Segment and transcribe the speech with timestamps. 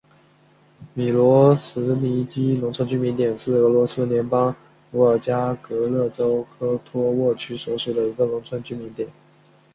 [0.95, 4.55] 米罗什尼基农村居民点是俄罗斯联邦
[4.91, 9.07] 伏尔加格勒州科托沃区所属的一个农村居民点。